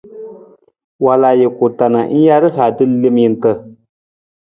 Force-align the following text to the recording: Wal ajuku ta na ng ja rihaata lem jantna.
Wal 1.03 1.21
ajuku 1.31 1.65
ta 1.77 1.85
na 1.93 2.01
ng 2.07 2.15
ja 2.25 2.35
rihaata 2.43 2.83
lem 3.01 3.15
jantna. 3.23 3.51